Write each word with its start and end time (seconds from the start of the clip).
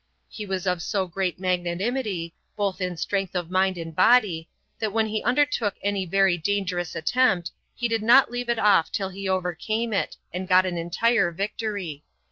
He 0.29 0.47
was 0.47 0.65
of 0.65 0.81
so 0.81 1.05
great 1.05 1.39
magnanimity, 1.39 2.33
both 2.55 2.81
in 2.81 2.97
strength 2.97 3.35
of 3.35 3.51
mind 3.51 3.77
and 3.77 3.95
body, 3.95 4.49
that 4.79 4.91
when 4.91 5.05
he 5.05 5.21
undertook 5.21 5.75
any 5.83 6.07
very 6.07 6.39
dangerous 6.39 6.95
attempt, 6.95 7.51
he 7.75 7.87
did 7.87 8.01
not 8.01 8.31
leave 8.31 8.49
it 8.49 8.57
off 8.57 8.91
till 8.91 9.09
he 9.09 9.29
overcame 9.29 9.93
it, 9.93 10.17
and 10.33 10.47
got 10.49 10.65
an 10.65 10.75
entire 10.79 11.29
victory. 11.29 12.03